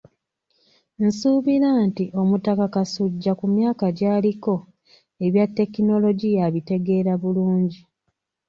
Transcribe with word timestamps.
Nsuubira 1.05 1.69
nti 1.87 2.05
Omutaka 2.21 2.65
Kasujja 2.73 3.31
ku 3.39 3.45
myaka 3.55 3.85
gy'aliko 3.97 4.53
ebya 5.25 5.45
tekinologiya 5.57 6.41
abitegeera 6.47 7.13
bulungi. 7.21 7.79